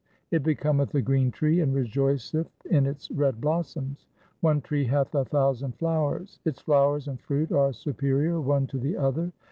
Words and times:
It 0.31 0.41
becometh 0.41 0.95
a 0.95 1.01
green 1.03 1.29
tree, 1.29 1.59
and 1.61 1.75
rejoiceth 1.75 2.49
in 2.65 2.87
its 2.87 3.11
red 3.11 3.39
blossoms. 3.39 4.07
One 4.39 4.59
tree 4.59 4.85
hath 4.85 5.13
a 5.13 5.25
thousand 5.25 5.75
flowers; 5.77 6.39
its 6.43 6.59
flowers 6.59 7.07
and 7.07 7.21
fruit 7.21 7.51
are 7.51 7.71
superior 7.71 8.41
one 8.41 8.65
to 8.65 8.79
the 8.79 8.97
other. 8.97 9.31